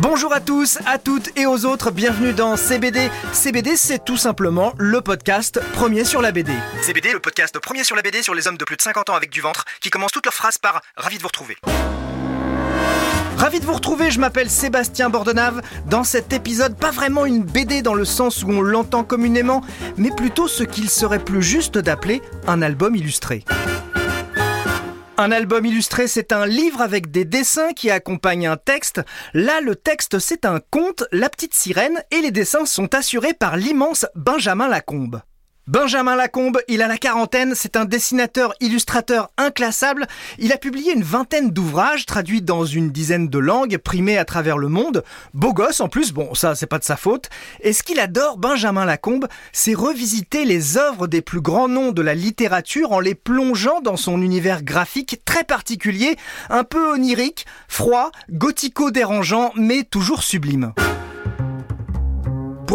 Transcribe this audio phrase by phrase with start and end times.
[0.00, 3.10] Bonjour à tous, à toutes et aux autres, bienvenue dans CBD.
[3.32, 6.52] CBD, c'est tout simplement le podcast premier sur la BD.
[6.82, 9.16] CBD, le podcast premier sur la BD sur les hommes de plus de 50 ans
[9.16, 11.56] avec du ventre qui commencent toutes leurs phrases par Ravi de vous retrouver.
[13.36, 15.62] Ravi de vous retrouver, je m'appelle Sébastien Bordenave.
[15.86, 19.62] Dans cet épisode, pas vraiment une BD dans le sens où on l'entend communément,
[19.96, 23.44] mais plutôt ce qu'il serait plus juste d'appeler un album illustré.
[25.20, 29.02] Un album illustré, c'est un livre avec des dessins qui accompagnent un texte.
[29.34, 33.56] Là, le texte, c'est un conte, La petite sirène, et les dessins sont assurés par
[33.56, 35.20] l'immense Benjamin Lacombe.
[35.68, 40.06] Benjamin Lacombe, il a la quarantaine, c'est un dessinateur illustrateur inclassable.
[40.38, 44.56] Il a publié une vingtaine d'ouvrages traduits dans une dizaine de langues, primés à travers
[44.56, 45.04] le monde.
[45.34, 47.28] Beau gosse en plus, bon ça c'est pas de sa faute.
[47.60, 52.00] Et ce qu'il adore, Benjamin Lacombe, c'est revisiter les œuvres des plus grands noms de
[52.00, 56.16] la littérature en les plongeant dans son univers graphique très particulier,
[56.48, 60.72] un peu onirique, froid, gothico-dérangeant, mais toujours sublime.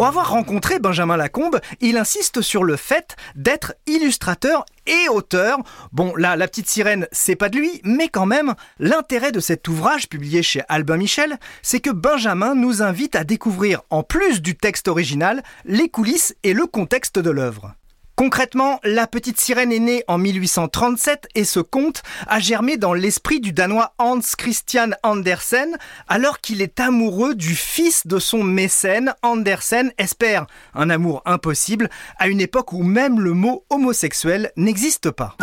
[0.04, 5.60] Pour avoir rencontré Benjamin Lacombe, il insiste sur le fait d'être illustrateur et auteur.
[5.94, 9.66] Bon, là, La Petite Sirène, c'est pas de lui, mais quand même, l'intérêt de cet
[9.70, 14.58] ouvrage publié chez Albin Michel, c'est que Benjamin nous invite à découvrir, en plus du
[14.58, 17.73] texte original, les coulisses et le contexte de l'œuvre.
[18.16, 23.39] Concrètement, La Petite Sirène est née en 1837 et ce conte a germé dans l'esprit
[23.39, 25.75] du Danois Hans Christian Andersen
[26.08, 29.16] alors qu'il est amoureux du fils de son mécène.
[29.23, 31.89] Andersen espère un amour impossible
[32.20, 35.36] à une époque où même le mot homosexuel n'existe pas.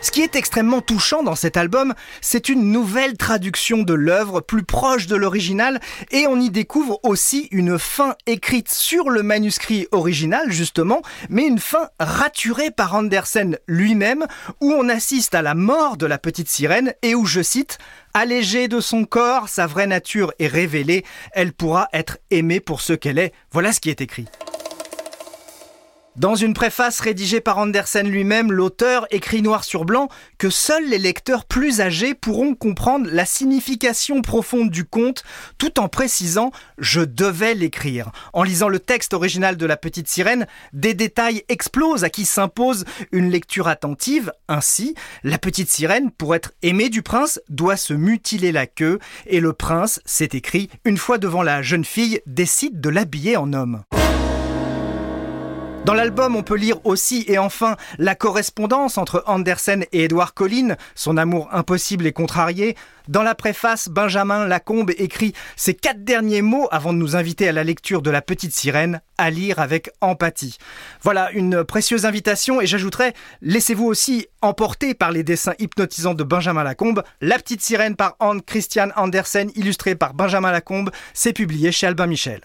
[0.00, 4.62] Ce qui est extrêmement touchant dans cet album, c'est une nouvelle traduction de l'œuvre plus
[4.62, 5.80] proche de l'original
[6.12, 11.58] et on y découvre aussi une fin écrite sur le manuscrit original justement, mais une
[11.58, 14.26] fin raturée par Andersen lui-même
[14.60, 17.78] où on assiste à la mort de la petite sirène et où je cite
[18.14, 22.92] Allégée de son corps, sa vraie nature est révélée, elle pourra être aimée pour ce
[22.92, 23.32] qu'elle est.
[23.52, 24.26] Voilà ce qui est écrit.
[26.18, 30.98] Dans une préface rédigée par Andersen lui-même, l'auteur écrit noir sur blanc que seuls les
[30.98, 35.22] lecteurs plus âgés pourront comprendre la signification profonde du conte,
[35.58, 38.10] tout en précisant je devais l'écrire.
[38.32, 42.84] En lisant le texte original de La Petite Sirène, des détails explosent à qui s'impose
[43.12, 44.32] une lecture attentive.
[44.48, 49.38] Ainsi, La Petite Sirène, pour être aimée du prince, doit se mutiler la queue, et
[49.38, 53.84] le prince, c'est écrit, une fois devant la jeune fille, décide de l'habiller en homme.
[55.88, 60.76] Dans l'album, on peut lire aussi et enfin la correspondance entre Andersen et Edward Collin,
[60.94, 62.76] son amour impossible et contrarié.
[63.08, 67.52] Dans la préface, Benjamin Lacombe écrit ces quatre derniers mots avant de nous inviter à
[67.52, 70.58] la lecture de La Petite Sirène, à lire avec empathie.
[71.00, 76.64] Voilà une précieuse invitation et j'ajouterai, laissez-vous aussi emporter par les dessins hypnotisants de Benjamin
[76.64, 77.02] Lacombe.
[77.22, 82.08] La Petite Sirène par Anne Christian Andersen, illustré par Benjamin Lacombe, c'est publié chez Albin
[82.08, 82.42] Michel.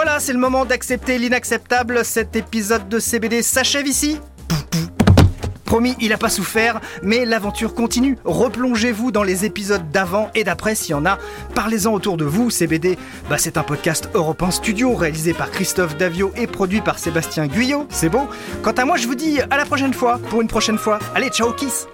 [0.00, 2.04] Voilà, c'est le moment d'accepter l'inacceptable.
[2.04, 4.20] Cet épisode de CBD s'achève ici.
[5.64, 8.16] Promis, il n'a pas souffert, mais l'aventure continue.
[8.24, 11.18] Replongez-vous dans les épisodes d'avant et d'après s'il y en a.
[11.56, 12.48] Parlez-en autour de vous.
[12.48, 12.96] CBD,
[13.28, 17.88] bah, c'est un podcast Europe Studio réalisé par Christophe Davio et produit par Sébastien Guyot.
[17.90, 18.28] C'est beau.
[18.62, 21.00] Quant à moi, je vous dis à la prochaine fois pour une prochaine fois.
[21.16, 21.88] Allez, ciao, kiss